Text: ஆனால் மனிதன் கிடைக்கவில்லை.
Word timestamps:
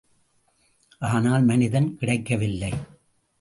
ஆனால் 0.99 1.43
மனிதன் 1.43 1.97
கிடைக்கவில்லை. 1.97 2.73